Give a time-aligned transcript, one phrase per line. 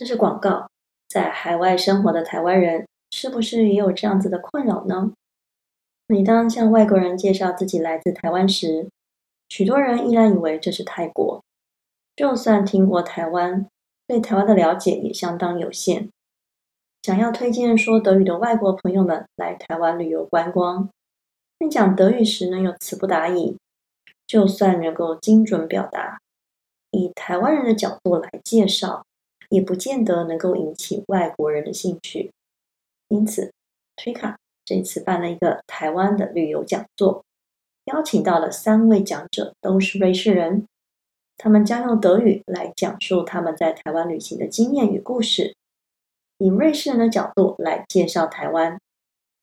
[0.00, 0.66] 这是广告。
[1.10, 5.12] 在海外生活的台湾人，是不是也有这样子的困扰呢？
[6.06, 8.88] 每当向外国人介绍自己来自台湾时，
[9.50, 11.44] 许多人依然以为这是泰国。
[12.16, 13.66] 就算听过台湾，
[14.06, 16.08] 对台湾的了解也相当有限。
[17.02, 20.88] 想要推荐说德语的外国朋友们来台湾旅游观光，
[21.58, 23.54] 但讲德语时呢又词不达意，
[24.26, 26.18] 就算能够精准表达，
[26.90, 29.04] 以台湾人的角度来介绍。
[29.50, 32.32] 也不见得能够引起外国人的兴趣，
[33.08, 33.52] 因此，
[33.96, 37.24] 推卡这次办了一个台湾的旅游讲座，
[37.86, 40.66] 邀请到了三位讲者，都是瑞士人，
[41.36, 45.56] 他们将用德语来讲述他们在台湾旅行的经验与故事，
[46.38, 48.80] 以瑞士人的角度来介绍台湾，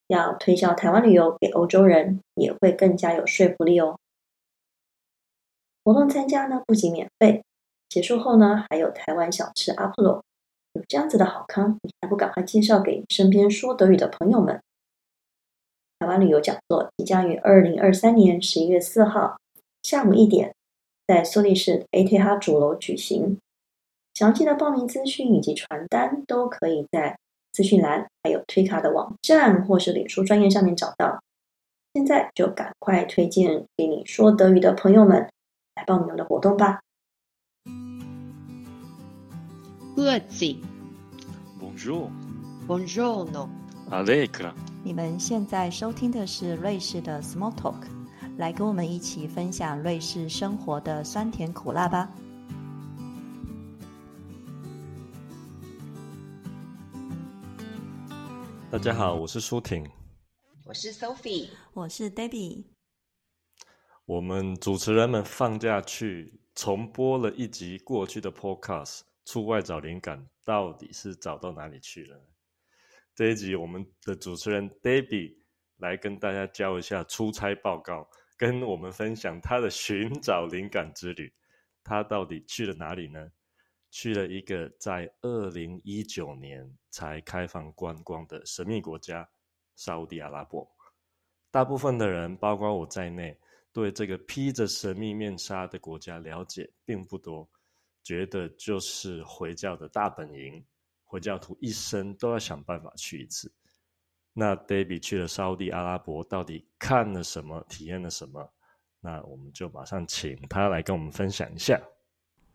[0.07, 3.99] 要推销台湾旅游给欧洲人，也会更加有说服力哦。
[5.83, 7.43] 活动参加呢，不仅免费。
[7.89, 10.23] 结束后呢，还有台湾小吃阿普罗，
[10.73, 14.61] 有这样子的好康，你还不赶快介绍给身边说德语的朋友们？
[15.99, 19.37] 台湾旅游讲座即将于二零二三年十一月四号
[19.81, 20.53] 下午一点，
[21.07, 23.39] 在苏黎世 ATH 主楼举行。
[24.13, 27.17] 详细的报名资讯以及传单都可以在
[27.51, 31.19] 资讯栏，还有推卡的网站或是脸书专业上面找到。
[31.93, 35.27] 现在就赶快推荐给你说德语的朋友们
[35.75, 36.81] 来报名我的活动吧！
[39.97, 40.45] 各自
[41.59, 44.53] ，Bonjour，Bonjour，no，Allegra。
[44.83, 47.87] 你们现在收听的是瑞士的 Small Talk，
[48.37, 52.11] 来跟我们一起分享瑞士生活的酸甜苦辣吧。
[58.69, 59.83] 大家好，我是舒婷，
[60.65, 62.65] 我是 Sophie，我是 Debbie。
[64.05, 68.99] 我们主持人们放假去重播了一集过去的 Podcast。
[69.27, 72.17] 出外找灵感，到底是找到哪里去了？
[73.13, 75.35] 这一集我们的主持人 Debbie
[75.79, 81.29] 来跟大家交一下出差报告，跟我们分享他的寻找灵感之旅。
[81.83, 83.29] 他到底去了哪里呢？
[83.91, 89.29] 去了一个在二零一九年才开放观光的神秘国家——
[89.75, 90.65] 沙地阿拉伯。
[91.51, 93.37] 大部分的人，包括我在内，
[93.73, 97.49] 对这个披着神秘面纱的国家了解并不多。
[98.07, 100.63] 觉得就是回教的大本营，
[101.03, 103.51] 回教徒一生都要想办法去一次。
[104.31, 108.49] 那 Debbie 去了沙地阿拉伯，到底看了什么，体验了什么？
[109.01, 111.77] 那我们就马上请他来跟我们分享一下。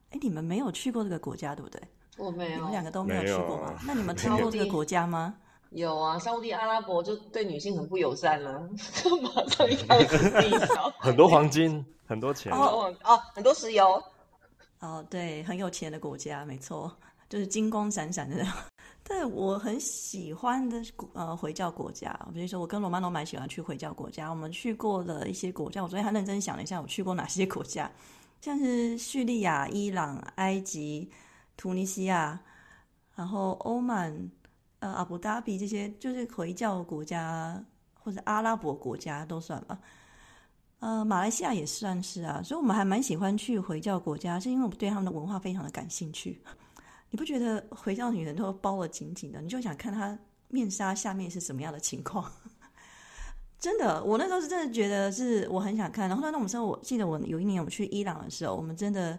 [0.08, 1.78] 哎，你们没有去过这个国家，对不对？
[2.16, 3.78] 我没有，你们两个都没有去过吗？
[3.86, 5.34] 那你们 听过这个国家吗？
[5.68, 8.58] 有啊，沙地阿拉伯就对女性很不友善了，
[9.22, 10.90] 马上一开始低调。
[10.98, 14.02] 很多黄金，很多钱哦哦，很多石油。
[14.82, 16.92] 哦，对，很有钱的国家，没错，
[17.28, 18.44] 就是金光闪闪的。
[19.04, 20.82] 但我很喜欢的
[21.12, 24.28] 呃回教国家，比如说我跟罗曼都蛮喜欢去回教国家。
[24.28, 27.88] 我们去过的一些国家，我昨天还认真想了一下，我去过哪些国家，
[28.40, 31.08] 像是叙利亚、伊朗、埃及、
[31.56, 32.40] 突尼西亚，
[33.14, 34.12] 然后欧曼、
[34.80, 37.64] 呃阿布达比这些，就是回教国家
[37.94, 39.78] 或者阿拉伯国家都算吧。
[40.82, 46.42] 呃，马来西亚也算是啊，所以我们还蛮喜欢去回教国家，是因为我们对他们的文化非常的感兴趣。
[47.08, 52.28] 你不觉得回教女人都包的紧紧的，你就想看她面纱下面是什么样的情况？
[53.60, 56.08] 真的，我那时候是真的觉得是我很想看。
[56.08, 59.16] 然后那我们说，我记得我有一年我去伊朗的时候，我们真的。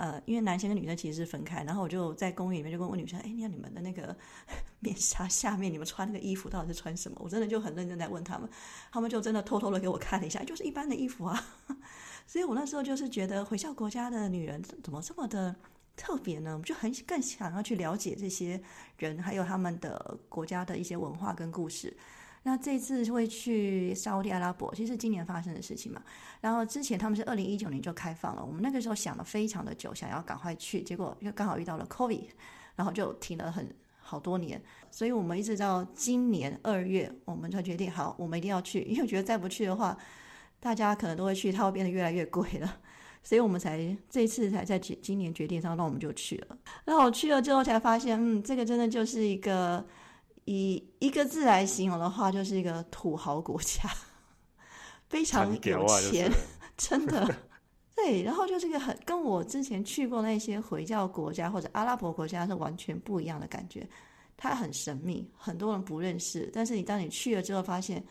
[0.00, 4.16] 呃，因为男生跟女生其实是分开，然后我就在公寓里面就问问女生：“哎，你看你们的那个
[4.80, 8.48] 面纱下面，你们穿那个衣服到底是穿什么？”我真的就很认真在问他们，
[8.90, 11.38] 他们就真的偷偷的给我看了一下，就是一般的衣服啊。
[12.26, 15.54] 所以我那时候就是觉得回教国家的女人怎么这么的
[15.96, 16.56] 特别呢？
[16.56, 18.58] 我就很更想要去了解这些
[18.96, 21.94] 人，还有他们的国家的一些文化跟故事。
[22.42, 26.02] 那这次会去沙特阿拉伯，其实是今年发生的事情嘛。
[26.40, 32.28] 然后之前他们是二零一九年就开放了，我们那个时候想了非常的久，想要赶快去，结果又刚好遇到了 COVID，
[32.76, 33.70] 然后就停了很
[34.00, 34.60] 好多年。
[34.90, 39.94] 所以我们一直到今年二月，我们才决定好，我们一定要去，因为觉得再不去的话，
[40.58, 42.78] 大家可能都会去，它会变得越来越贵了。
[43.22, 46.56] 所以我们才这次才在今今年决定上，那我们就去了。
[46.86, 49.86] 然后我去了之后才发现，嗯，这个真的就是一个。
[50.44, 53.90] 以一个字来形容的话，就是一个土豪国家，
[55.08, 56.30] 非常有钱，
[56.76, 57.34] 真的。
[57.96, 63.86] 对，然后就是一个很跟我之前去过那些回教国家或者阿拉伯国家是完全不一样的感觉。
[64.38, 66.50] 它很神秘，很多人不认识。
[66.54, 68.02] 但是你当你去了之后，发现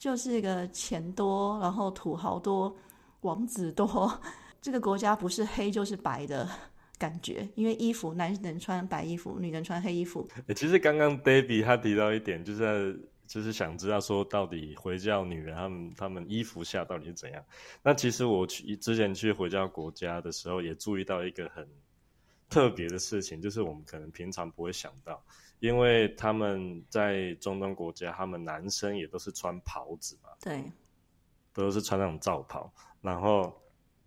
[0.00, 2.74] 就是一个钱多，然后土豪多，
[3.20, 4.20] 王子多。
[4.60, 6.50] 这个国家不是黑就是白的，
[6.98, 10.28] 感觉，因为衣服男人穿白衣服，女人穿黑衣服。
[10.46, 12.58] 欸其实刚刚 David 他提到一点，就是
[12.94, 17.44] 在就是想知道说，到底回教女人她们她们衣服下到底是怎样？
[17.82, 21.68] 那其实我去之前去回教国家的时候，也注意到一个很
[22.48, 25.20] 特别的事情，就是我们可能平常不会想到，
[25.58, 30.62] 因为他们在中东国家，他们男生也都是穿袍子嘛，对，
[31.52, 32.72] 都是穿那种罩袍，
[33.02, 33.52] 然后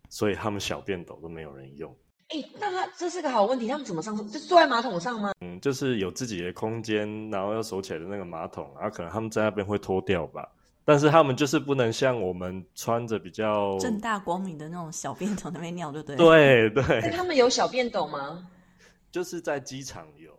[0.07, 1.93] 所以他们小便斗都没有人用。
[2.29, 4.23] 哎，那他这是个好问题，他们怎么上厕？
[4.23, 5.31] 就坐在马桶上吗？
[5.41, 10.47] 嗯，就是有自己的空间，然后要锁起来的那个马桶，然后可能他们在那边会脱掉吧，
[10.85, 16.15] 但是他们就是不能像我们穿着比较正大光明的那种小便桶那边尿，对不对？
[16.15, 18.47] 对那对，他们有小便斗吗？
[19.11, 20.31] 就是在机场有，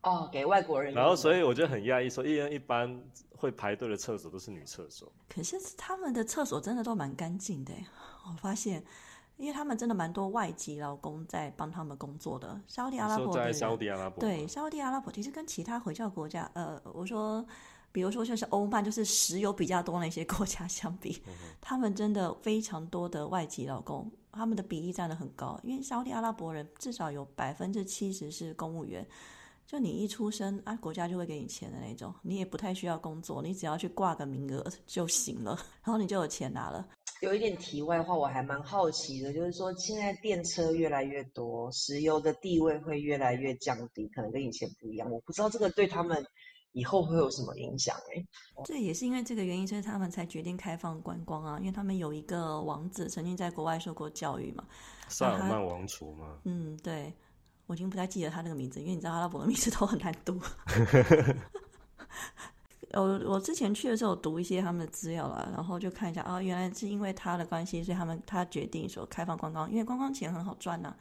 [0.00, 0.94] 哦，给外国人。
[0.94, 2.98] 然后所以我就很讶异，说因为一般
[3.36, 7.74] 会排队的厕所都是女厕所，可是他们的厕所真的都蛮干净的，
[8.26, 8.82] 我发现，
[9.36, 12.60] 因为他们真的蛮多外籍劳工在帮他们工作的。
[12.66, 17.44] 沙特阿拉伯在沙地阿拉伯对，吗沙特阿拉伯其实跟其他回教国家，呃，我说，
[17.90, 25.58] 比如说像是欧曼，就是石油比较多那些国家相比，嗯他们真的非常多的外籍劳工，他们的比例占的很高。
[25.62, 29.06] 因为沙特阿拉伯人至少有百分之七十是公务员，
[29.66, 36.86] 就你一出生啊，国家就会给你钱的那种，你也不太需要工作，你只要去挂个名额就行了，然后你就有钱拿了。
[37.20, 45.10] 有一点题外话，我还蛮好奇的，就是说现在电车越来越多，石油的地位会越来越降低，可能跟以前不一样。
[45.10, 46.26] 我不知道这个对他们
[46.72, 48.26] 以后会有什么影响、欸？
[48.64, 51.58] 这也是因为这个原因，所以他们才决定开放观光啊。
[51.60, 54.66] 因为他们有一个王子曾经在国外受过教育嘛。
[55.08, 57.14] 萨尔曼王储嘛，嗯，对，
[57.66, 60.40] 我已经不太记得他那个名字，因为你知道阿拉伯的名字都很难读。
[62.94, 70.94] 我我之前去的时候读一些他们的资料啦，然后就看一下啊，原来是因为他的关系，所以他们他决定说开放观光，因为观光钱很好赚呐、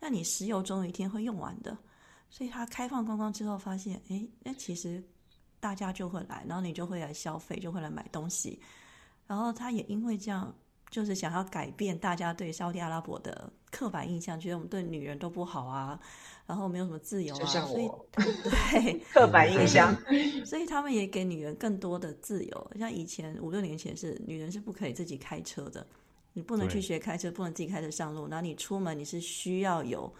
[0.00, 1.76] 那你石油总有一天会用完的，
[2.30, 5.02] 所以他开放观光之后发现，诶，那其实
[5.60, 8.60] 大家就会来，然后你就会来消费，就会来买东西，
[9.26, 10.54] 然后他也因为这样，
[10.90, 15.98] 就是想要改变大家对沙特阿拉伯的刻板印象，觉得我们对女人都不好啊，
[16.46, 19.94] 然后没有什么自由啊，所以 对刻板印象。
[20.44, 22.70] 所以他们也给女人更多的自由。
[22.78, 25.86] 像以前五六年前是女人是不可以自己开车的，
[26.32, 28.28] 你不能去学开车，不能自己开车上路。
[28.28, 30.10] 然后你出门你是需要有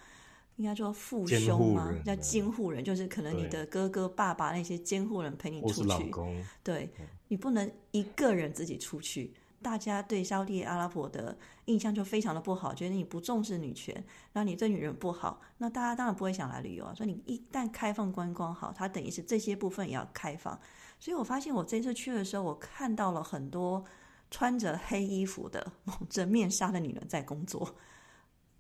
[0.56, 1.94] 应该说父兄吗？
[2.04, 5.84] 叫监护人，就是可能你的哥哥、爸爸那些监护人陪你出去。
[5.84, 6.90] 老公，对
[7.28, 9.32] 你不能一个人自己出去。
[9.66, 13.92] 大家对沙特阿拉伯的印象就非常的不好，觉得你不重视女权，
[14.32, 16.94] 然后你对女人不好，那大家当然不会想来旅游啊。
[16.94, 20.56] 所以你一旦开放观光好，它等于是这些部分也要开放。
[21.00, 23.84] 所以我发现我这次去的时候，我看到了很多
[24.30, 27.74] 穿着黑衣服的、蒙着面纱的女人在工作，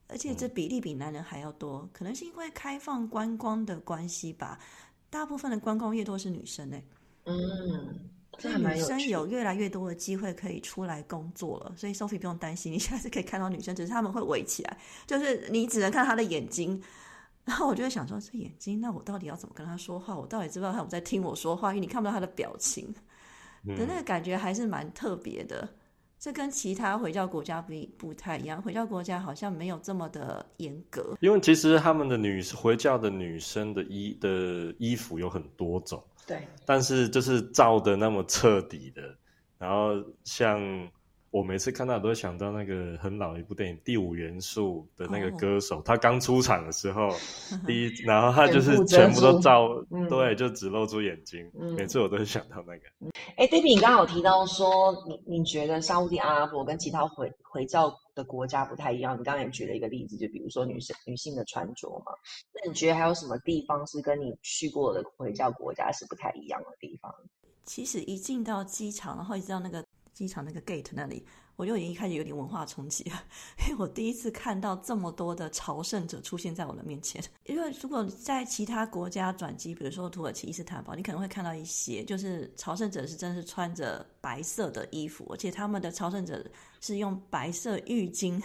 [0.08, 4.58] 而且这比例比男人还要多，可能是因为开放观光的关系吧。
[5.08, 6.84] 大部分的观光业都是女生诶、
[7.26, 8.96] 嗯，这所以女生。
[9.06, 16.82] 有越来越多的机会可以出来工作了，所以 Sophie 不用担心，你下次可以看到女生，只是她们会围起来，就是你只能看她的眼睛。
[17.44, 20.16] 然后我就会想说，这眼睛，那我到底要怎么跟她说话？
[20.16, 21.70] 我到底知不知道她有在听我说话？
[21.70, 22.92] 因为你看不到她的表情
[23.64, 25.68] 嗯的那个感觉还是蛮特别的。
[26.18, 31.16] 这跟其他回教国家不不太一样，回教国家好像没有这么的严格。
[31.20, 39.16] 因为其实他们的女回教的女生的衣的衣服有很多种，对，但是就是造的那么彻底的，
[39.58, 39.92] 然后
[40.24, 40.60] 像
[41.36, 47.10] 我每次看到都会想到那个很老的一部电影《第五元素》的那个哦歌手，他刚出场的时候，
[47.66, 52.80] 第一，然后他就是全部都住照，嗯对，就只露出眼睛，嗯每次我都会想到那个。
[53.36, 62.12] 哎，David，你刚刚有提到说，你你觉得沙特阿拉伯跟其他回回教的国家不太一样，你刚刚也举了一个例子，就比如说女生女性的穿着嘛。
[62.54, 67.14] 那你觉得还有什么地方是跟你去过的回教国家是不太一样的地方？
[67.64, 69.84] 其实一进到机场，然后一直到那个
[70.16, 71.22] 机场那个 gate 那里，
[71.56, 73.22] 我就已经一开始有点文化冲击了，
[73.68, 77.22] 因为我第一次看到这么多的朝圣者出现在我的面前。
[77.44, 86.42] 因为如果在其他国家转机，比如说土耳其、伊斯坦堡，你可能会看到一些就是朝圣者是真的是穿着白色的衣服，而且他们的朝圣者
[86.80, 88.42] 是用白色浴巾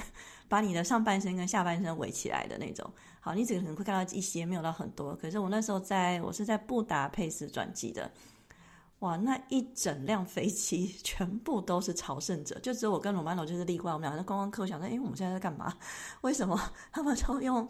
[0.49, 2.91] 把你的上半身跟下半身围起来的那种。
[3.21, 5.15] 好，你只可能会看到一些，没有到很多。
[5.15, 8.11] 可是我那时候在我是在布达佩斯转机的。
[9.01, 13.91] 哇，那一整辆飞机 全部都是朝圣者，就只有我跟罗曼罗就是例外。
[13.91, 15.73] 我们两个观光客想说，哎，我们现在在干嘛？
[16.21, 16.59] 为什么
[16.91, 17.67] 他们都用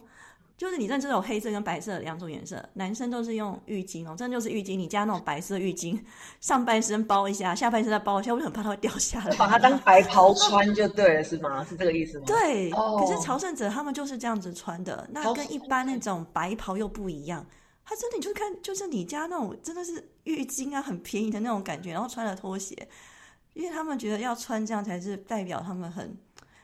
[0.57, 6.00] 就是你认知有黑色跟白色两种颜色，男生都是用浴巾哦，真的就是浴巾，你加那种白色浴巾，
[6.39, 9.35] 上半身包一下，下半身再包一下，我就很怕它会掉下来。
[9.38, 11.63] 把它当白袍穿就对了，是吗？
[11.63, 12.25] 是这个意思吗？
[12.27, 17.43] 对，哦可是朝圣者他们就是这样子穿的，那跟一般那种白袍又不一样。
[17.83, 22.88] 他真的你就看，就是你家那种真的是浴巾啊，很便宜的那种感觉，然后穿了拖鞋，
[23.53, 26.17] 因为他们觉得要穿这样才是代表他们很，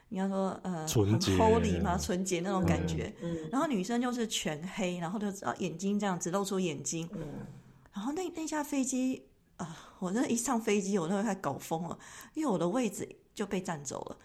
[0.09, 3.13] 你要说呃很纯洁 holy 嘛，纯洁那种感觉。
[3.21, 3.49] 嗯。
[3.51, 7.45] 然后女生就是全黑，然后就啊眼睛这样只露出眼睛，嗯，
[7.93, 9.25] 然后那那架飞机
[9.57, 11.97] 啊、我真的一上飞机我都会快搞疯了，
[12.35, 14.17] 因为我的位置就被占走了。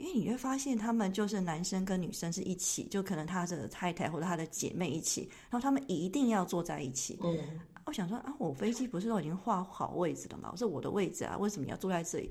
[0.00, 7.18] 因为你会发现，他们就是男生跟女生是一起，就可能他的太太或者他的姐妹一起，然后他们一定要坐在一起。
[7.22, 7.38] 嗯，
[7.84, 10.52] 我想说啊，我飞机不是都已经画好位置了吗？
[10.56, 12.30] 是我的位置啊，为什么你要坐在这里？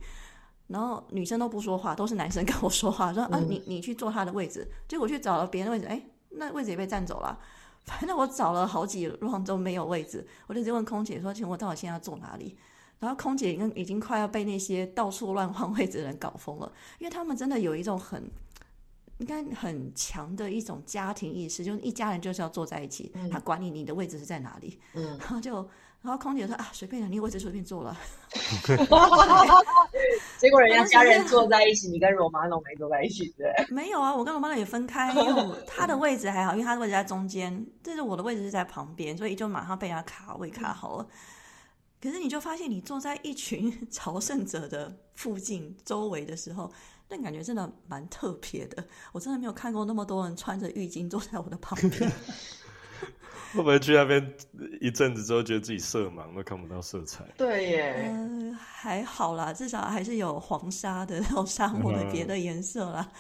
[0.68, 4.68] 然后女生都不说话，都是男生跟我说话，说啊，你你去坐他的位置。
[4.88, 7.40] 结果去找了别人的位置，哎，那位置也被占走了。
[7.86, 12.56] 反正我找了好几 round 都没有位置，我就直接问空姐说：“请问我到底现在要坐哪里？”
[13.00, 18.30] 然后空姐已经已经快要被那些到处乱换位置的人搞疯了，因为他们真的有一种很
[19.20, 25.56] 应该很强的一种家庭意识，就是一家人就是要坐在一起，他管你你的位置是在哪里，嗯然后就
[26.02, 27.98] 然后空姐说啊随便了，你位置随便坐了，
[30.40, 33.54] 结果人家家人坐在一起，你跟罗马诺没坐在一起，对？
[33.70, 41.08] 没有啊，我跟罗马龙也分开，因为他的位置还好，因为他的位置在中间，但是我的位置是在旁边，所以就马上被他卡位卡好了。
[42.02, 46.72] 可是你就发现，你坐在一群 朝圣者的附近周围的时候，
[47.10, 48.84] 那感觉真的蛮特别的。
[49.12, 52.12] 我真的没有看过那么多人穿着浴巾坐在我的旁边。
[53.52, 54.36] 会不会去那边
[54.80, 57.24] 一阵子之后，觉得自己色盲，都看不到色彩？
[57.36, 63.12] 对耶，呃，还好啦，至少还是有黄沙的那种沙漠的别的颜色啦。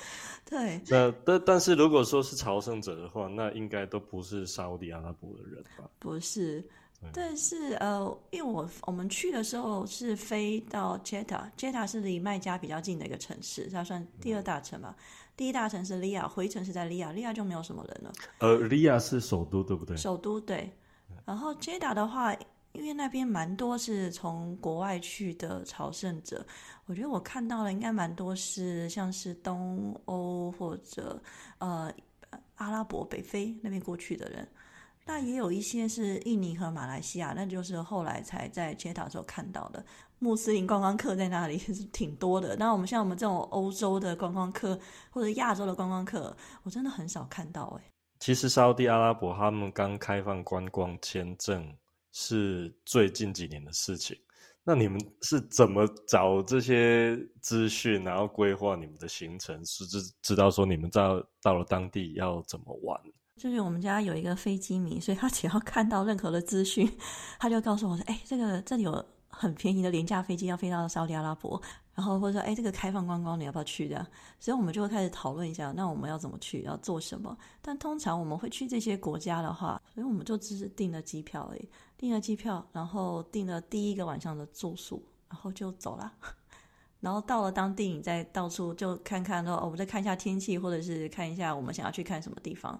[0.45, 5.89] 对，那但但是如果说是朝圣者的话，那应该都不是沙烏地阿拉伯的人吧？
[5.97, 6.69] 不是对，
[7.13, 14.93] 但是呃，因为我我们去的时候是飞到 Jeddah，Jeddah 是离麦加比较近的一个城市，它算第二大城吧。
[15.37, 18.11] 第一大城是利亚，回程是在利亚，利亚就没有什么人了。
[18.39, 19.95] 呃，利亚是首都，对不对？
[19.95, 20.69] 首都对，
[21.23, 22.33] 然后 Jeddah 的话，
[22.73, 26.45] 因为那边蛮多是从国外去的朝圣者，
[26.85, 31.17] 我觉得我看到了应该蛮多是像是东欧或者
[31.59, 31.89] 呃
[32.55, 34.45] 阿拉伯北非那边过去的人。
[35.05, 39.83] 那也有一些是印尼和马来西亚，那就是后来才在街道时候看到的
[40.19, 42.55] 穆斯林观光客在那里是挺多的。
[42.57, 44.79] 那我们像我们这种欧洲的观光客
[45.09, 51.75] 或者亚洲的观光客，我真的很少看到哎、其实沙地阿拉伯他们刚开放观光签证
[52.11, 54.15] 是最近几年的事情。
[54.63, 63.01] 那你们是怎么找这些资讯，然后规划你们的行程，是知知道说你们到到了当地要怎么玩？
[63.39, 66.91] 就是我们家有一个飞机迷，所以他只要看到任何的资讯，
[67.39, 71.59] 他就告诉我说：“哎、这个这里有很便宜的廉价飞机要飞到沙特阿拉伯，
[71.95, 73.87] 然后或者说，哎、这个开放观光你要不要去？
[73.87, 74.05] 这样，
[74.41, 77.35] 所以我们就会开始讨论一下，那我们要怎么去，要做什么。
[77.61, 86.11] 但通常我们会去这些国家的话，所以我们就只是订了机票而已，订了机票，然后订了第一个晚上的住宿，然后就走了。
[86.99, 92.77] 然后到了当地，你再到处就看看，哦，我们再看一下天气，或者是看一下我们想要去看什么地方。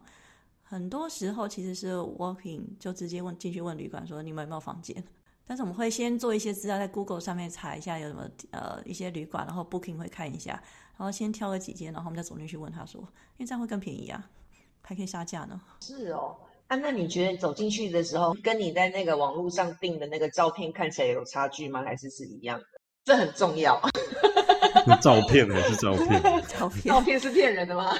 [0.70, 5.04] 很多时候其实是 walking 就直接问进去问旅馆说你们有没有房间，
[5.44, 10.62] 但是我们会先做一些资料在 Google 上面查一下有什么呃一些旅馆，然后 booking 会看一下，
[10.96, 14.30] 然后先挑个几间，然后我们再走进去问他说，因为这样会更便宜啊，
[14.84, 15.60] 还可以杀价呢。
[15.82, 16.36] 是哦。
[16.68, 21.82] 啊，那你觉得走进去的时候，跟你在那个网络上订的那个照片看起来有差距吗？
[21.82, 22.66] 还是是一样的？
[23.04, 23.82] 这很重要。
[24.86, 26.22] 是照片还是照片？
[26.48, 27.92] 照片照片是骗人的吗？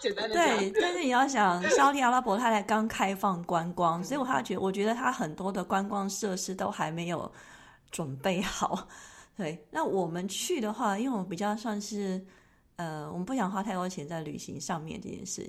[0.00, 7.30] 简单的，对，但是你要想，沙特阿拉伯它才刚开放观光，所以我还觉我觉得它很多的观光设施都还没有
[7.90, 8.88] 准备好。
[9.36, 12.22] 对，那我们去的话，因为我们比较算是
[12.76, 15.46] 呃，我们不想花太多钱在旅行上面这件事。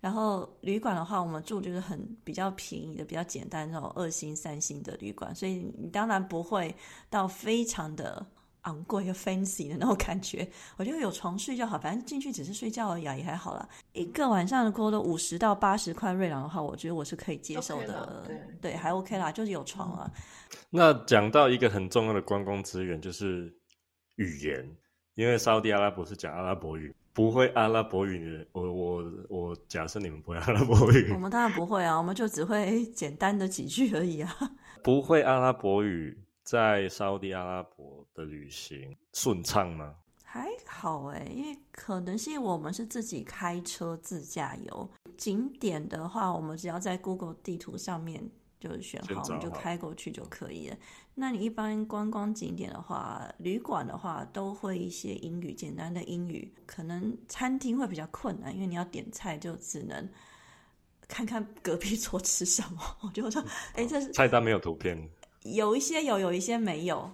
[0.00, 6.74] 然后旅馆的话，我们住就是很比较便宜的、比较简单那种二星、三星的旅馆，所以你当然不会
[7.08, 8.24] 到非常的
[8.64, 10.46] 昂贵又、fancy 的那种感觉。
[10.76, 13.68] 我觉得有床睡就好，反正进去只是睡觉而已啊，也还好啦。
[13.92, 18.22] 一个晚上的锅都五十到八十块瑞郎的话，我觉得我是可以接受的。
[18.26, 20.10] 对对，还 OK 啦，就是有床啊。
[20.70, 23.52] 那讲到一个很重要的观光资源，就是
[24.16, 24.68] 语言，
[25.14, 34.36] 因为沙烏地阿拉伯是讲阿拉伯语，不会阿拉伯语的，我我我假设你们不会阿拉伯语我，们当然不会啊，我们就只会简单的几句而已啊。
[34.82, 39.94] 不会阿拉伯语，在沙烏地阿拉伯的旅行顺畅吗？
[40.22, 48.22] 还好哎，因为可能是因为我们是自己开车自驾游，景点的话，我们只要在 Google 地图上面
[48.58, 50.76] 就选好，我们就开过去就可以了。
[51.14, 60.10] 那你一般观光景点的话，旅馆的话都会一些英语，简单的英语，可能餐厅会比较困难，因为你要点菜就只能
[61.06, 62.82] 看看隔壁桌吃什么。
[63.02, 63.40] 我就说，
[63.74, 65.08] 哎，这是菜单没有图片，
[65.44, 67.10] 有一些有，有一些没有。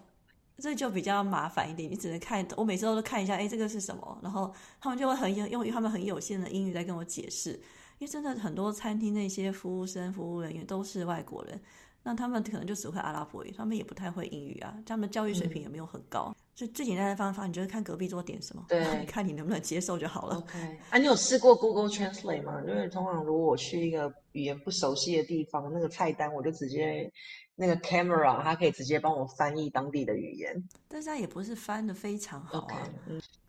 [0.62, 2.46] 这就比较麻烦一点，你只能看。
[2.54, 4.18] 我每次都看一下，哎，这个是什么？
[4.22, 7.52] 然后他们就会很有用他们很有限的英语在跟我解释。
[7.98, 11.58] 因为真的很多餐厅那些服务生、服务人员都是外国人，
[12.02, 14.74] 那他们可能就只会阿拉伯语，他们也不太会英语啊。
[14.84, 16.34] 他们教育水平也没有很高。
[16.49, 20.36] 就最简单的方法，你就是看隔壁桌点什么，对，看你能不能接受就好了。
[20.36, 22.62] OK，啊，你有试过 Google Translate 吗？
[22.66, 27.10] 因为通常如果我去一个语言不熟悉的地方，那个菜单我就直接。
[27.56, 32.88] 那个 camera 它可以直接帮我翻译当地的语言，但是它也不是翻的非常好啊，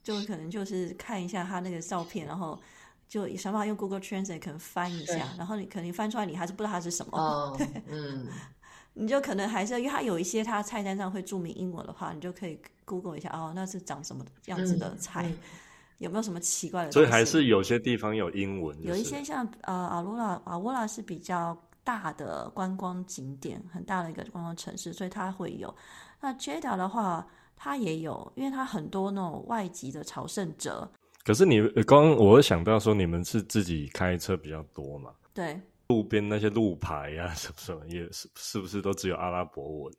[0.03, 2.59] 就可能就是看一下它那个照片，然后
[3.07, 8.27] 就想办法用 Google Translate 可能翻一下，然后你可能翻出来你还是不知道它是什么，嗯，
[8.93, 15.31] 你就可能还是因为它有一些它菜单上会注明英文的话，你就可以 Google 一下哦，那是长什么样子的菜，
[15.99, 16.91] 有没有什么奇怪的？
[16.91, 21.57] 所以还是有些地方有英文，有一些像呃阿罗拉阿沃拉是比较。
[21.83, 25.75] 大的观光景点，很大的一个观光城市，所以它会有。
[26.19, 30.87] 那 Jeddah 的话，它也有，因为它很多那种外籍的朝圣者。
[31.23, 35.09] 可是你刚，我想到说，你们是自己开车比较多嘛？
[35.33, 35.59] 对。
[35.91, 39.93] 路边那些路牌呀， 什么什么，也是是不是都只有阿拉伯文？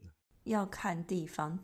[0.45, 1.59] 要看地方。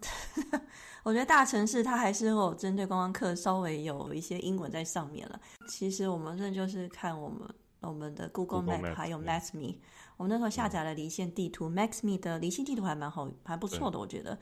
[1.03, 5.41] 我觉得大城市它还是有针对观光客稍微有一些英文在上面了。
[5.67, 7.49] 其实我们这就是看我们
[7.81, 9.77] 我们的 Google Map 还有 Maps.me。
[10.19, 14.39] 我们那时候下载了离线地图，Maxme 的离线地图还蛮好，还不错的，我觉得。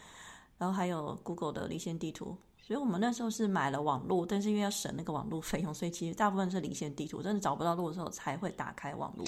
[0.59, 9.27] 然后还有 Google 的离线地图，所以我们那时候是买了网络，但是因为要省那个网络费用，所以其实大部分是离线地图，真的找不到路的时候才会打开网络。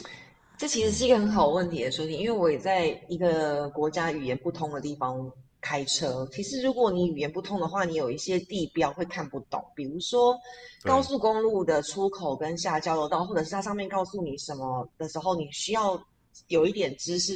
[0.59, 6.29] 这其实是一个很好问题的说题，因为我也在一个国家语言不通的地方开车。
[6.33, 10.37] 其实如果你语言不通的话，你有一些地标会看不懂，比如说
[10.83, 15.99] 高速公路的出口跟下交流道，或者是它上面告诉你什么的时候，你需要。
[16.47, 17.33] 有一点知识，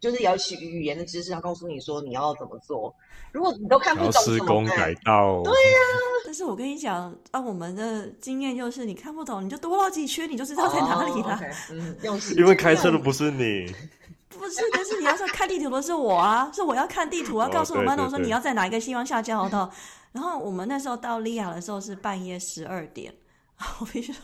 [0.00, 2.94] 就是要学语言的知识，要告诉你说你要怎么做。
[3.32, 5.78] 如果你都看不懂，施工改道，对呀。
[6.24, 11.40] 但是我跟你讲，啊我们的经验，就是你看不懂，你就多绕几圈，你就知道在哪里了。
[11.70, 11.96] 嗯，
[12.36, 13.66] 因为开车的不是你，
[14.28, 19.70] 不是，但是你要说看地图的是我啊，是我要看地图，要告诉我们，我说你要在哪一个西方下交流道。
[20.12, 23.12] 然后我们那时候到利亚的时候是半夜十二点，
[23.80, 24.22] 我必须说。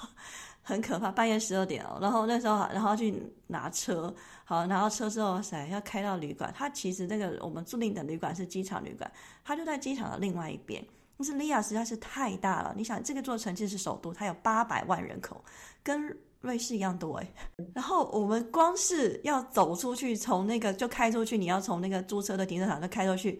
[0.62, 6.52] 很可怕，半夜十二点哦，然后那时候，然后去拿车，好拿到车之后，噻，要开到旅馆。
[6.56, 9.10] 它其实那个我们租赁的旅馆是机场旅馆，
[9.42, 10.84] 它就在机场的另外一边。
[11.16, 15.44] 但是利亚实在是太大了，你想这个座城市是首都，它有八百万人口，
[15.82, 17.28] 跟瑞士一样多哎。
[17.74, 23.38] 然后我们光是要走出去，从那个就开出去，你要从那个租车的停车场再开出去，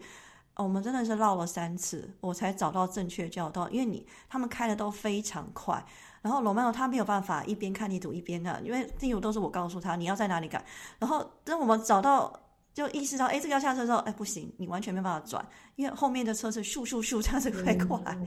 [0.55, 5.83] 我们真的是绕了三次，我才找到正确交道，因为你他们开的都非常快。
[6.21, 10.63] 然后罗曼欧他没有办法一边看地图一边的，因为地图都是我告诉他你要在哪里改。
[10.99, 12.31] 然后等我们找到，
[12.73, 18.17] 就意识到哎，这个要下车之后，哎不行，你完全没办法转，因为后面的车是咻咻咻这样子开过来。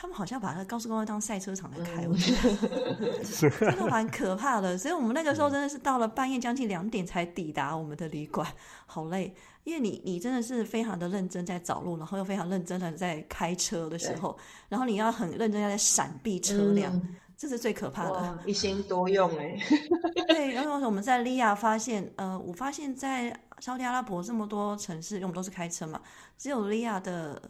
[0.00, 3.18] 他们好像把那高速公路当赛车场来开，我觉得
[3.68, 4.78] 真的蛮可怕的。
[4.78, 8.46] 所以我们那个时候真的是到了半夜将近两点才抵达我们的旅馆，
[8.86, 9.34] 好累。
[9.68, 14.34] 因为你你真的是非常的认真在找路，然后又非常认真的在开车的时候，
[14.70, 16.98] 然后你要很认真在闪避车辆，
[17.36, 18.38] 这是最可怕的。
[18.46, 19.58] 一心多用哎。
[20.26, 23.28] 对，然后我们在利亚发现，呃，我发现在
[23.58, 26.00] 沙特阿拉伯这么多城市，因为我们都是开车嘛，
[26.38, 27.40] 只有利亚的。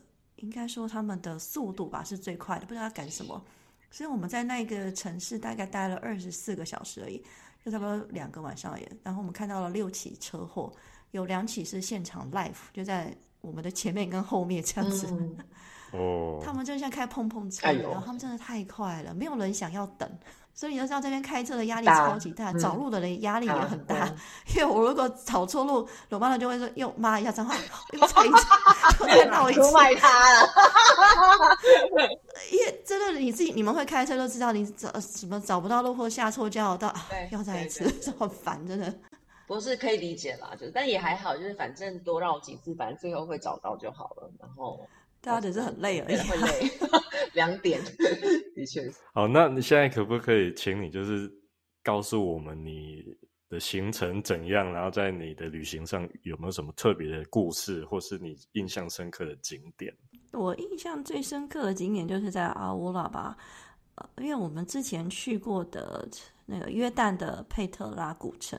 [0.41, 3.45] 应该说他们的速度吧是最快的，不知道要赶什么。
[3.91, 7.21] 所以我们在那个城市大概待了二十四个小时而已，
[7.65, 8.87] 就差不多两个晚上而已。
[9.03, 10.73] 然后我们看到了六起车祸，
[11.11, 15.07] 有两起是现场 live，就在我们的前面跟后面这样子。
[15.93, 20.09] 哦， 他们就像开碰碰车一样，他们真的太快了，没有人想要等。
[20.55, 24.13] 所以你就知道这边开车的压力超级大，找路的人压力也很大。
[24.53, 27.55] 因为我如果找错路，罗曼的就会说又骂一下脏话，
[27.93, 28.47] 又踩一次，
[29.17, 30.49] 又闹一次，出卖他了。
[32.51, 36.93] 因为真的你自己你们会开车都知道，你找什么找不到路或下错交流道，
[37.31, 37.85] 又再一次，
[38.19, 38.93] 很烦，真的。
[39.49, 44.31] 不是可以理解啦，就但也还好，就是反正多绕几次，反正最后会找到就好了。
[44.39, 44.87] 然后。
[45.21, 46.71] 大家只是很累而已，会累。
[47.35, 47.83] 两点，
[48.55, 48.95] 的确是。
[49.13, 51.29] 好，那你现在可不可以请你就是
[51.83, 53.05] 告诉我们你
[53.49, 59.93] 的行程怎样，然后在你的旅行上有没有什么特别的故事，或是你印象深刻的景点？
[60.31, 63.37] 我印象最深刻的景点就是在阿乌拉吧，
[63.97, 66.09] 呃，因为我们之前去过的
[66.47, 68.57] 那个约旦的佩特拉古城。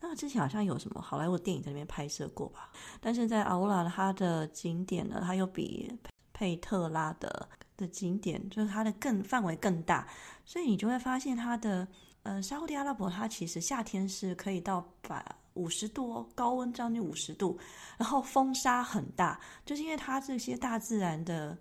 [0.00, 2.70] 那之前好像有什么好莱坞电影在那边拍摄过吧？
[3.00, 5.92] 但是在阿乌拉它的景点呢，它又比
[6.32, 10.08] 佩特拉的的景点就是它的更范围更大，
[10.44, 11.86] 所以你就会发现它的
[12.22, 17.58] 呃沙地阿拉伯它其实夏天是可以到百五十度哦，高温将近五十度，
[17.98, 21.56] 然后风沙很大，就是因为它这些大自然的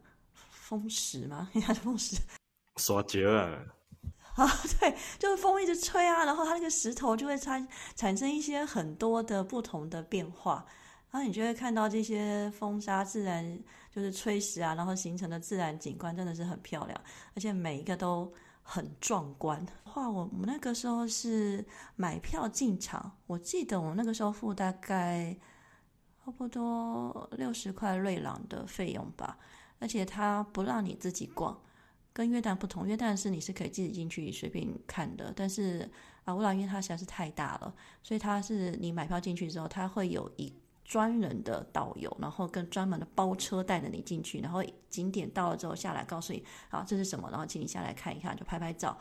[0.49, 2.17] 风蚀嘛， 它的风蚀
[2.77, 3.78] 刷脚啊。
[4.39, 4.49] 啊，
[4.79, 10.65] 对，就是风一直吹啊，然后它那个石头就会产产生一些很多的不同的变化，
[11.11, 13.59] 然后你就会看到这些风沙自然
[13.93, 16.99] 就是吹石啊，然后形成的自然景观真的是很漂亮，
[17.35, 18.31] 而且每一个都
[18.63, 19.65] 很壮观。
[19.83, 25.35] 话我们那个时候是买票进场，我记得我那个时候付大概
[26.23, 29.37] 差不多六十块瑞郎的费用吧，
[29.79, 31.59] 而且他不让你自己逛。
[32.19, 35.89] 跟约旦不同，约旦是你是可以自己进去随便看的，但是
[36.25, 40.53] 啊，乌拉因为它实在是太大了，所以它是你买票进去之后，它会有一
[40.83, 48.99] 专人的导游，然后跟专门的包车带着你进去，然后景点到了之后下来告诉你，啊这是什么，然后请你下来看一看，就拍拍照，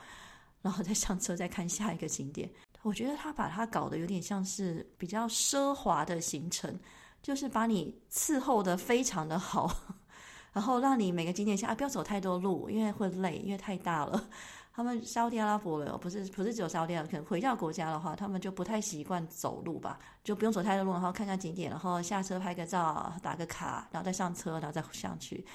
[0.63, 2.49] 然后再上车再看下一个景点。
[2.83, 6.79] 我觉得他把它搞得有点像是比较奢华的行程，
[7.21, 9.98] 就是把你伺候的非常的好。
[10.59, 14.29] 然后让你每个景点下啊，不要走太多路，因为会累，因为太大了。
[14.75, 25.47] 他们沙特阿拉伯的不是不是只有沙特阿拉伯，可能回到国家的话，他们就不太习惯走路吧，就不用走太多路，然后看看景点，然后下车拍个照，打个卡，然后再上车，然后再上去。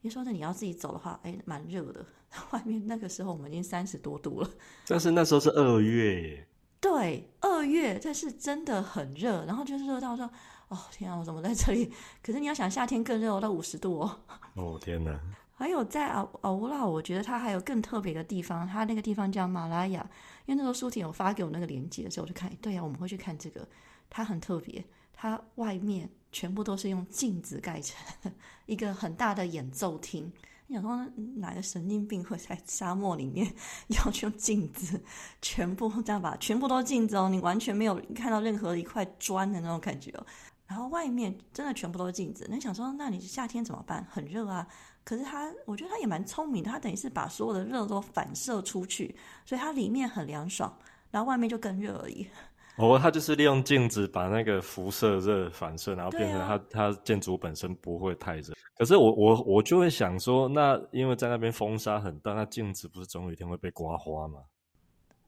[0.00, 2.06] 你说的你要自己走的话，哎，蛮热的，
[2.52, 4.48] 外面那个时候我们已经三十多度了。
[4.86, 6.46] 但是那时候是二月耶。
[6.80, 10.30] 对，二月，但是真的很热，然后就是热到说。
[10.68, 11.92] 哦天啊，我怎么在这里？
[12.22, 14.20] 可是你要想，夏天更热，到五十度哦。
[14.54, 15.18] 哦天哪！
[15.54, 20.08] 还有在阿阿乌拉，我觉得它还有更特别的地方，它那个地方叫马拉雅。
[20.46, 23.66] 因为那时候舒婷有发给我那个链接的时候，我就看，对呀，我们会去看这个。
[24.08, 28.32] 它很特别，它外面全部都是用镜子盖成
[28.66, 30.32] 一个很大的演奏厅。
[30.66, 33.52] 你想说哪个神经病会在沙漠里面
[33.88, 35.02] 要用镜子？
[35.42, 40.26] 全部这样吧，全部都是镜子哦，你完全没有看到任何一块砖的那种感觉哦。
[40.68, 44.06] 然后外面真的全部都是镜子，你想说，那你夏天怎么办？
[44.10, 44.68] 很热啊！
[45.02, 50.70] 可是他，我觉得他也蛮聪明的，他等于是把所有的热都反射出去，所以它里面很凉爽，
[51.10, 52.28] 然后外面就更热而已。
[52.76, 58.52] 哦，他就是利用镜子把那个辐射热反射，然后变成它它建筑本身不会太热。
[58.76, 64.40] 可是我我我就会想说，那因为在那边风沙很大，那镜子不是总有一天会被刮花吗？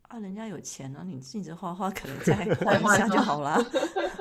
[0.03, 3.59] 啊，人家有钱呢，你镜子花花可能再换一下就好了。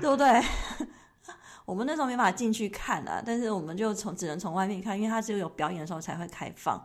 [0.00, 0.42] 对不对？
[1.64, 6.82] 我们那时候没法进去看啊，但是我们就从只能从外面看，因为它只有有表演的时候才会开放。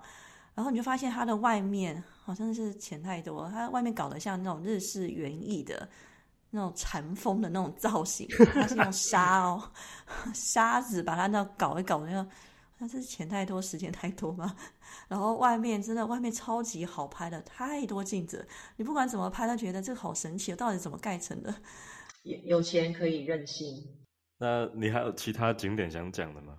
[0.56, 5.88] 然后你就发现它的外面好像是钱太多，它外面搞得像那种日式园艺的
[6.52, 9.72] 那种禅风的那种造型，它是用沙哦，
[10.36, 12.28] 沙子把它那搞一搞，那个
[12.78, 14.56] 那这是钱太多，时间太多吗？
[15.08, 21.56] 然后外面真的外面超级好拍的，太多镜子，你不管怎么拍，都觉得这个好神奇，到底怎么盖成的？
[22.24, 23.84] 有有钱可以任性。
[24.40, 26.58] 那你还有其他景点想讲的吗？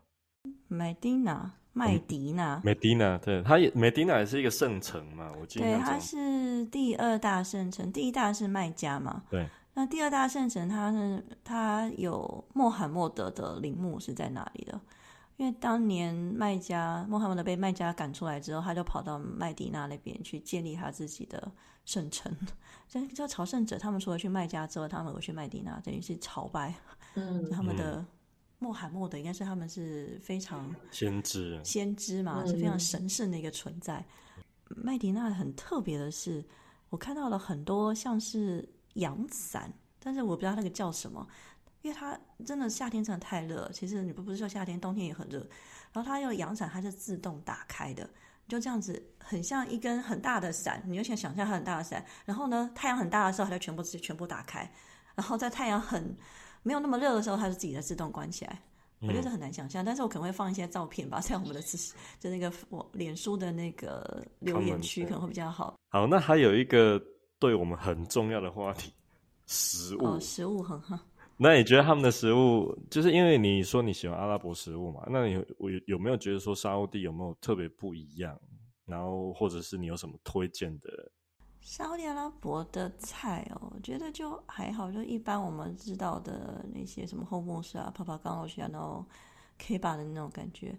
[0.68, 5.66] 麦迪娜，麦迪娜，麦迪娜，对，它也麦迪娜也是一个圣城嘛，我记得。
[5.66, 9.24] 对，它是第二大圣城，第一大是麦加嘛。
[9.28, 9.46] 对。
[9.76, 14.80] 那第二大圣城，它是它有穆罕默德的陵墓是在哪里的？
[15.36, 21.50] 因为当年麦加穆罕默德被麦加赶出来之后，他就跑到麦迪娜那边去建立他自己的
[21.84, 22.32] 圣城。
[22.88, 26.72] 这叫朝圣者，他们除了去麦加之后，他们有去麦迪娜，等于是朝拜。
[27.14, 28.04] 嗯，他们的
[28.60, 34.04] 穆罕默德应该是他们是非常先知，先知嘛，是非常神圣的一个存在。
[34.68, 36.44] 麦迪娜很特别的是，
[36.90, 41.26] 我看到了很多像是阳伞，但是我不知道那个叫什么。
[41.84, 45.38] 因为它真的夏天真的太热，其实你不不是说夏天，冬天也很热。
[45.92, 48.08] 然后它有阳伞，它是自动打开的，
[48.48, 50.82] 就这样子，很像一根很大的伞。
[50.86, 54.66] 你就想想象它很大的伞，然后呢，太阳很大的时候，它就全部自己全部打开；
[55.14, 56.16] 然后在太阳很
[56.62, 58.58] 没有那么热的时候，它就自己在自动关起来。
[59.02, 61.60] 我觉得很难想象，但是我可能会放一些照片吧， 在我们的
[62.18, 65.74] 就那个我脸书的那个留言区可能会比较好。
[65.90, 66.98] 好，那还有一个
[67.38, 68.90] 对我们很重要的话题，
[69.44, 70.06] 食物。
[70.06, 70.98] 哦，食物很好。
[71.36, 75.04] 那你觉得他们的食物，就是因为你说你喜欢阿拉伯食物嘛？
[75.10, 78.38] 那你我有没有觉得说沙地有没有特别不一样？
[78.86, 81.10] 然后或者是你有什么推荐的？
[81.60, 89.04] 沙地阿拉伯的菜哦，我觉得就还好，就一般我们知道的那些什么后木斯啊、帕帕刚、奥西亚那种
[89.58, 90.78] K 巴的那种感觉。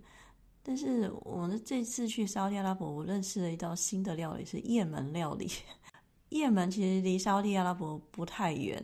[0.62, 5.50] 但是我们这次去沙地阿拉伯，我认识了一道新的料理，是也门料理。
[6.30, 8.84] 也门其实离沙地阿拉伯不太远，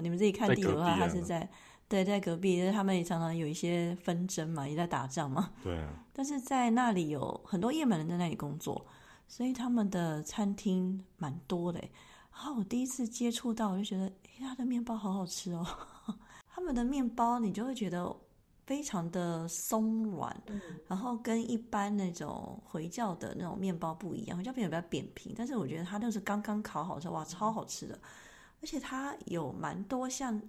[0.00, 1.48] 你们自己看地图的话，它是在
[1.88, 5.50] 对在隔壁，他们也常常有一些纷争嘛，也在打仗嘛。
[5.62, 6.04] 对啊。
[6.12, 8.86] 但是在那里有很多也门人在那里工作，
[9.26, 11.80] 所以他们的餐厅蛮多的。
[12.32, 15.66] 然后我第一次接触到，我就觉得，哎，他的面包好好吃哦。
[16.52, 18.14] 他们的面包你就会觉得
[18.66, 20.34] 非常的松软，
[20.86, 27.98] 然后跟一般那种回教的那种面包不一样，回教面比较扁平，但是我觉得它那是刚刚烤好的时候，哇，超好吃的。
[28.62, 30.40] 而且它有蛮多像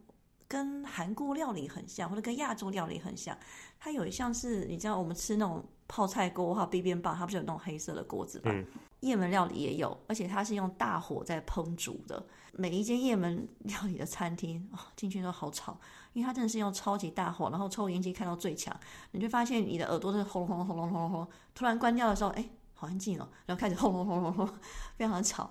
[0.48, 3.38] 跟韩国料理很像，或者跟亚洲料理很像。
[3.80, 8.52] 它有一项是你知道我们吃那种泡菜锅哈，B 边棒，它不是有那种黑色的锅子吗？
[9.00, 12.24] 也门料理也有，而且它是用大火在烹煮的。
[12.54, 15.80] 每一间也门料理的餐厅啊，进去都好吵，
[16.14, 18.78] 因为它真的是用超级大火，然后抽烟机开到最强，
[19.12, 24.48] 你就发现你的耳朵是轰隆轰隆轰隆轰隆，突然关掉的时候，哎，好安静哦，然后开始轰隆轰隆轰，
[24.98, 25.50] 非常的吵。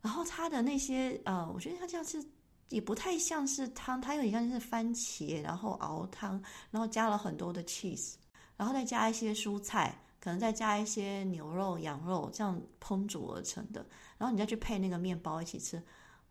[0.00, 2.24] 然后它的那些呃，我觉得它这样是
[2.68, 8.14] 也不太像是汤，它有点像是番茄，然后熬汤，然后加了很多的 cheese，
[8.56, 9.96] 然后再加一些蔬菜。
[10.22, 13.82] 可能再加一些牛肉、羊肉这样烹煮而成的，
[14.18, 15.82] 然后你再去配那个面包一起吃，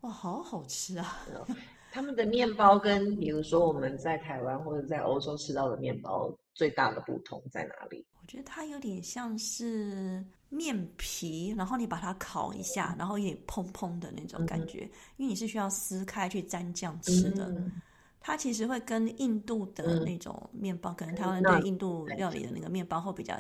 [0.02, 1.26] 哇，好好吃啊！
[1.92, 8.06] 他们的面包跟比如说我们在台湾或者在欧洲吃到的面包最大的不同在哪里？
[8.30, 14.82] 我觉得它有点像是面皮，然后你把它烤一下，然后有点蓬蓬的那种感觉，
[15.18, 17.52] 因为你是需要撕开去沾酱吃的。
[18.22, 23.36] 它其实会跟印度的那种面包，可能台湾对印度料理的那个面包会比较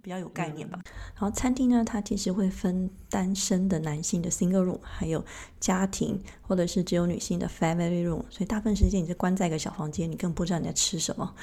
[0.00, 0.80] 比较有概念吧。
[1.14, 5.22] 然后餐厅呢，它其实会分单身的男性的 single room，还有
[5.60, 8.24] 家庭或者是只有女性的 family room。
[8.30, 11.34] 所以大部分时间你是关在一个小房间，你根本不知道你在吃什么，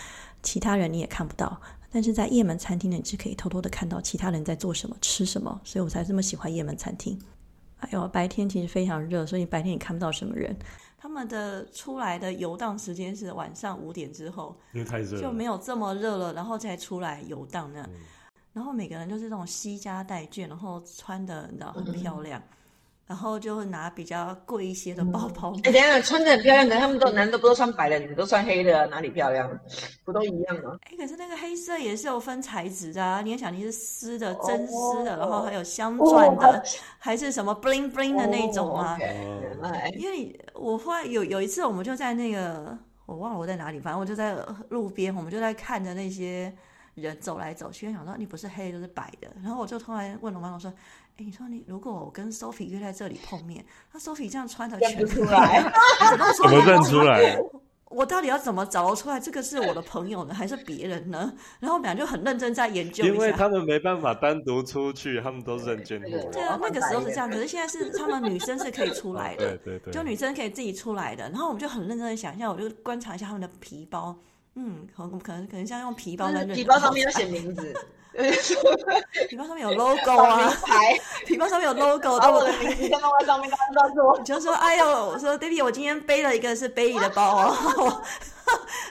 [0.41, 1.62] 其他人你也看不到。
[1.91, 5.60] 但是在夜门餐厅呢，你是可以偷偷的看到其他人在做什么、吃什么。
[5.63, 7.19] 所以我才这么喜欢夜门餐厅。
[7.78, 10.56] 还有白天其实非常热，所以白天你看不到什么人。
[10.97, 17.88] 他们的出来的游荡时间是晚上五点之后，因为太热就没有这么热了，然后再出来游荡呢。
[18.52, 22.41] 然后每个人就是这种西家带眷，然后穿的你知道很漂亮。
[23.09, 25.51] 然后就会拿比较贵一些的包包。
[25.63, 29.49] 哎，等下穿的很漂亮的，他们都男的不都穿白的，女的都穿黑的，哪里漂亮？
[30.05, 30.77] 不都一样吗？
[30.83, 36.63] 哎，可是那个黑色也是有分材质的，你想你是丝的、真丝的，然后还有镶钻的，
[36.99, 38.95] 还是什么 bling bling 的那种啊？
[39.97, 44.37] 因为我后来有有一次，我们就在那个我忘了我在哪里，反正我就在
[44.69, 46.53] 路边，我们就在看着那些
[47.01, 50.73] 人走来走去，想说你不是黑就是白的，然后我就突然问龙妈妈说。
[51.17, 55.62] 哎，你说你如果我跟 Sophie 约在这里碰面，那 Sophie 这样穿的全出来，
[56.41, 57.38] 怎么认出来？
[57.89, 61.33] 我到底要怎么找出来这个是我的朋友呢，还是别人呢？
[61.59, 63.03] 然后我们俩就很认真在研究。
[63.03, 66.31] 因为他们没办法单独出去，他们都认见过。
[66.31, 71.27] 对啊，那个时候是这样，可是现在是他们女生是可以出来的，对对对，就女生可以自己出来的。
[71.31, 74.15] 然后我们就很认真的想一下，我就观察一下他们的皮包，
[74.55, 77.73] 嗯，可能可能可能像用皮包在认，皮包上面要写名字。
[79.29, 80.51] 皮包上面有 logo 啊，
[81.25, 84.19] 皮包上面有 logo，把我的名字放在上面，大家知道是我。
[84.23, 88.03] 就说：“哎呦，我说 David，我今天背了一个是背你的包哦，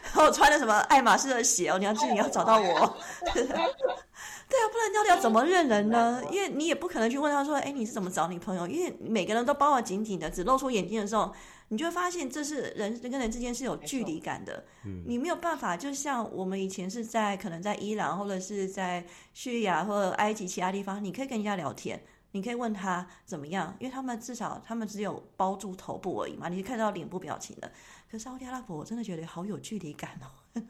[0.05, 2.97] 然 后我穿的什么爱马仕的鞋哦，你要去你要找到我。
[3.35, 6.23] 对啊，不然到底要怎么认人呢？
[6.31, 8.67] 因为你也不可能去问他说：哎，你是怎么找女朋友？
[8.67, 11.31] 因为每个人都包得紧紧的，只露出眼睛的时候。”
[11.69, 14.65] 你就会发现，这是人人跟人之间是有距离感的。
[14.85, 22.03] 嗯，你没有办法，就像我们以前是在可能在伊朗或者是在叙利亚或者埃及其他地方，你可以跟人家聊天，
[22.33, 27.71] 你可以问他怎么样，因为他们至少他们只有包住头部而已嘛，你看到脸部表情的。
[28.11, 30.63] 可是奥地阿拉伯，我真的觉得好有距离感哦。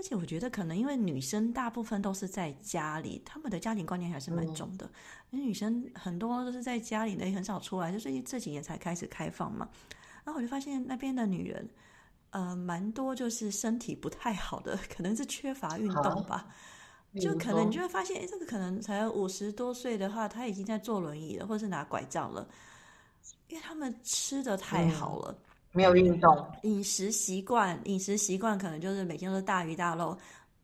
[0.00, 4.90] 而且我觉得可能因为女生大部分都是在家里，他们的家庭观念还是蛮重的。
[5.28, 9.68] 因为女生很多都是在家里的，也很少出来，就最近这几年才开始开放嘛。
[10.24, 11.68] 然后我就发现那边的女人，
[12.30, 16.48] 呃，蛮多就是身体不太好的，可能是缺乏运动吧。
[17.20, 22.48] 就可能你就会发现，哎，这个可能才五十多岁的话，她已经在坐轮椅了，或者是拿拐杖了，
[23.48, 25.36] 因为他们吃的太好了。
[25.72, 30.18] 没有运动，饮食习惯，饮食习惯可能就是每天都是大鱼大肉，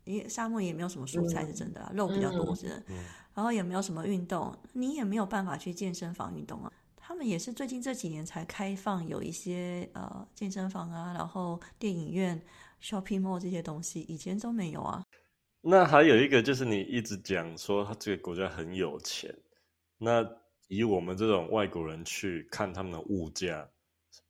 [0.05, 2.83] 因为沙漠也没有什么蔬菜是真的啊，肉比较多是，
[3.33, 6.73] 然后也没有什么运动，你也没有办法去健身房运动啊。
[6.97, 12.41] 他们也是最近这几年才开放有一些呃健身房啊，然后电影院、
[12.83, 15.05] shopping mall 这些东西，以前都没有啊。
[15.61, 19.33] 那还有一个就是你一直讲说他这个国家很有钱，
[19.99, 20.27] 那
[20.67, 23.69] 以我们这种外国人去看他们的物价。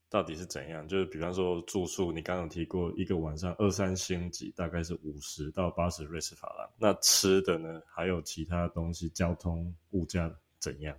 [0.09, 0.87] 到底是怎样？
[0.87, 6.71] 就是比方说住宿，你刚刚提过一个晚上二三星级，大概是五十到八十瑞士法郎。
[6.79, 7.83] 那吃的呢？
[7.87, 10.97] 还有其他东西，交通物价怎样？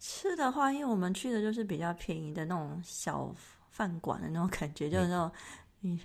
[0.00, 3.32] 吃的话，因为我们去的就是比较便宜的那种小
[3.70, 5.32] 饭馆的那种感觉，就是那种
[5.78, 6.00] 你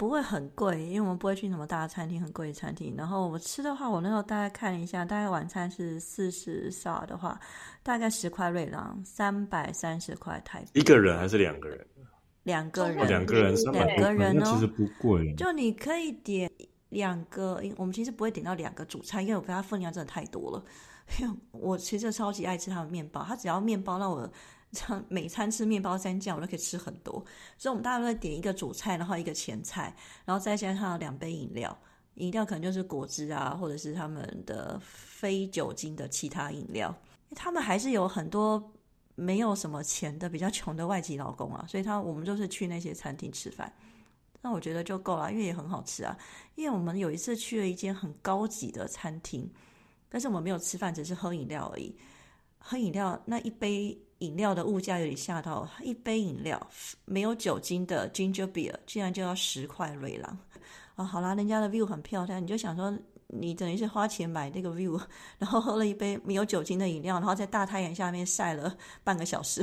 [0.00, 2.94] 不会很贵，因为我们不会去什么大餐厅、很贵的餐厅。
[2.96, 7.38] 然后我吃的话，我那时候大概看了一下，大概晚餐是四十少的话，
[7.82, 10.80] 大概十块瑞郎，三百三十块台币。
[10.80, 11.86] 一个人还是两个人？
[12.44, 15.34] 两个人，两个人，两个人哦其实不贵。
[15.34, 16.50] 就你可以点
[16.88, 20.64] 两个，我们其实不会点到两个主菜，因为我觉得它分量真的太多了。
[21.50, 24.26] 我其实超级爱吃他的面包，他只要面包让我
[24.72, 27.14] 像每餐吃面包蘸酱，我都可以吃很多。
[27.58, 31.76] 所以我们大家都会点一个主菜，然后一个前菜，然后再加上两杯饮料。
[32.14, 36.94] 饮料可能就是果汁啊，或者是他们的非酒精的其他饮料。
[37.34, 38.72] 他们还是有很多
[39.14, 43.72] 没有什么钱的比较穷的外籍劳工啊，所以他我们就是去那些餐厅吃饭。
[44.42, 46.16] 那我觉得就够了，因为也很好吃啊。
[46.54, 49.50] 因为我们有一次去了一间很高级的餐厅。
[50.12, 51.96] 但是我们没有吃饭，只是喝饮料而已。
[52.58, 56.66] 喝饮料那一杯饮料的物价有点吓到，一杯饮料
[57.04, 60.38] 没有酒精的 ginger beer 竟然就要十块瑞郎
[60.94, 61.04] 啊！
[61.04, 64.98] 好啦，人家的 view 很漂亮，你就想说你等于是花钱买那个 view，
[65.38, 69.62] 然后喝了一杯没有酒精的饮料，然后在大太阳下面晒了半个小时。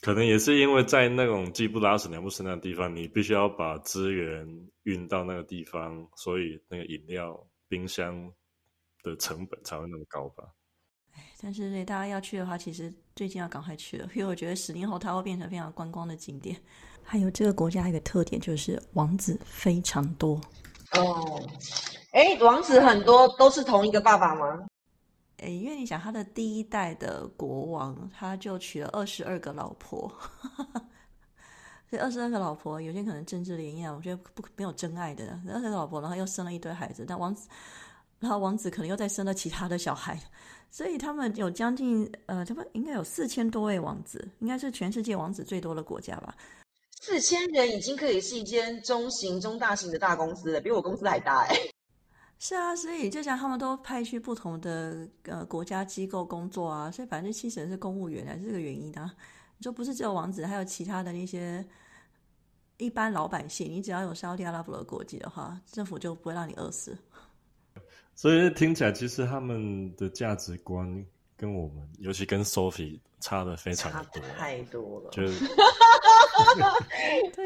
[0.00, 4.46] 可能也是因为在那种既不拉屎娘不生的地方，你必须要把资源
[4.84, 8.32] 运到那个地方，所以那个饮料冰箱。
[9.02, 10.44] 的成本才会那么高吧？
[11.14, 16.56] 哎，但是大家要去的话，其实最近要赶快去了，因为我觉得十年后它会变成非常观光的景点。
[17.02, 20.40] 还有这个国家一个特点就是王子非常多
[20.92, 21.42] 哦。
[22.12, 24.66] 哎，王子很多都是同一个爸爸吗？
[25.38, 30.12] 哎，因为你想，他的第一代的国王他就娶了二十二个老婆，
[31.90, 35.40] 这二十二个老婆有些可能政治联姻啊，我觉得不没有真爱的。
[35.48, 37.48] 二十个老婆，然后又生了一堆孩子，但王子。
[38.18, 40.20] 然后王子可能又再生了其他的小孩，
[40.70, 46.34] 所以他们有将近呃，他们应该有四千多位王子，应该是全世界王子最多的国家吧？
[47.00, 51.56] 四千人已经可以是一间中型、中大型的大公司了，比我公司还大哎。
[52.38, 59.14] 是啊，所以就像他们都派去不同的呃国家机构工作啊，所以百分之七十是公务员，还是这个原因啊。
[59.58, 61.62] 你说不是只有王子，还有其他的那些
[62.78, 66.96] 一般老百姓，你只要有沙特阿拉伯的国籍的话，政府就不会让你饿死。
[68.20, 70.86] 所以听起来，其实他们的价值观
[71.38, 75.08] 跟我们，尤其跟 Sophie 差的非常多，太多了。
[75.10, 75.48] 就 是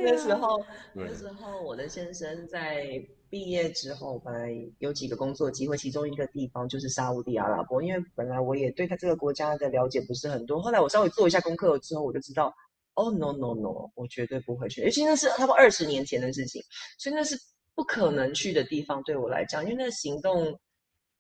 [0.03, 0.61] 那时候，
[0.93, 7.81] 那时候我的先生在毕业之后，本来有几个工作机会，其中一个地方就是沙地阿拉伯。
[7.81, 12.53] 因为本来我也对他这个国家的了解不是很多，后来我稍微做一下功课之后，我就知道，
[12.95, 16.61] 哦，no no no，我绝对不会去，尤其那是差不多二十年前的事情，
[16.99, 17.39] 所以那是
[17.77, 20.59] 不可能去的地方，对我来讲，因为那个行动。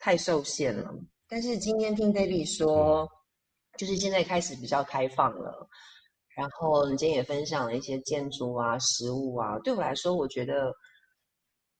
[0.04, 0.94] 太受限了，
[1.30, 3.08] 但是今天听 David 说，
[3.78, 5.66] 就是现在开始比较开放了，
[6.36, 10.70] 然后你今天也分享了一些建筑啊、食物啊，对我来说，我觉得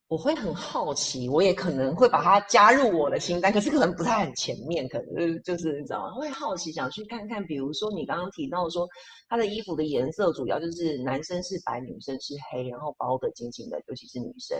[0.08, 6.14] 我会很好奇，我也可能会把它加入我的清单，可是可能不太很前面，可能就是你知道吗？
[6.14, 8.88] 会好奇想去看看，比如说你刚刚提到说，
[9.28, 14.58] 他的衣服的颜色主要就是男生是白，女生是黑，然后包的紧紧的，尤其是女生。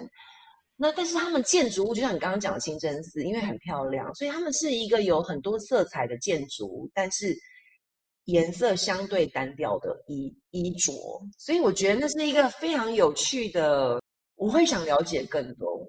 [0.77, 7.37] 那但是他们建筑物就像你刚刚讲的清真寺，因为很漂亮，所以他们是一个有很多色彩的建筑，但是
[8.25, 10.93] 颜色相对单调的衣衣着，
[11.39, 14.03] 所以我觉得那是一个非常有趣的，
[14.35, 15.87] 我会想了解更多。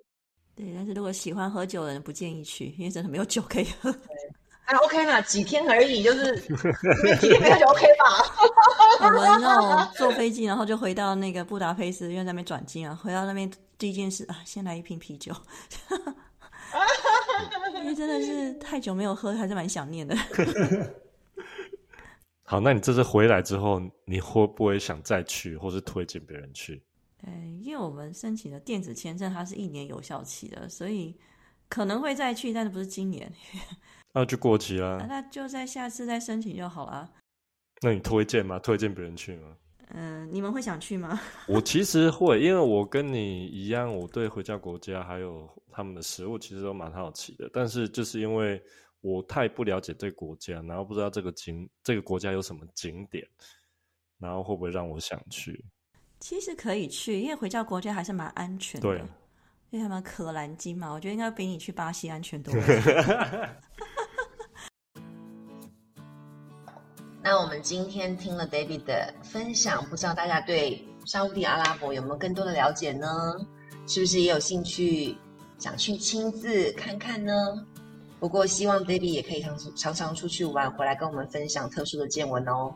[0.55, 3.91] 对，但是如果喜欢喝酒的人不建议去，因为真的没有酒可以喝。
[4.65, 8.05] 啊，OK 嘛，几天而已，就是几天没有就 OK 吧。
[9.05, 13.51] 我们那种坐飞机，然后就回到那个布达佩斯，因为那边转机啊，回到那边。
[13.77, 15.35] 第一件事啊，先来一瓶啤酒，
[17.83, 20.15] 因为真的是太久没有喝，还是蛮想念的。
[22.43, 26.81] 好，那你这次回来之后，你会不会想再去，或是推荐别人去？
[27.27, 31.13] 哎，因为我们申请的电子签证，它是一年有效期的，所以
[31.67, 33.29] 可能会再去，但是不是今年。
[34.15, 37.11] 那就过期了，那就在下次再申请就好了。
[37.81, 38.57] 那你推荐吗？
[38.59, 39.57] 推荐别人去吗？
[39.89, 41.19] 嗯，你们会想去吗？
[41.49, 47.49] 我其实会，因为我跟你一样，我对回教国家还有他们的食物其实都蛮好奇的。
[47.51, 48.63] 但是就是因为
[49.01, 53.27] 我太不了解这个国家，然后不知道这个景这个国家有什么景点，
[54.17, 55.61] 然后会不会让我想去？
[56.21, 58.87] 其实可以去，因为回教国家还是蛮安全的。
[58.87, 58.97] 对，
[59.71, 62.53] 因为他们可兰经嘛，我觉得应该比你去巴西安全多。
[67.27, 73.07] 那我们今天听了 David 的分享，不知道大家对沙地阿拉伯有没有更多的了解呢？
[73.87, 75.17] 是不是也有兴趣
[75.57, 77.33] 想去亲自看看呢？
[78.19, 82.71] 不过希望 Debbie 也可以常常常出去玩，回来跟我们分享特殊的见闻哦。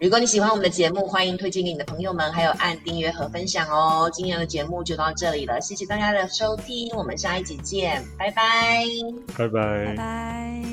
[0.00, 4.10] 如果你喜欢我们的节目，欢迎推荐给你的朋友们，还有按订阅和分享哦。
[4.12, 8.84] 今天的节目就到这里了，谢谢大家的收听，我们下一集见，拜拜，
[9.38, 10.63] 拜拜，拜拜。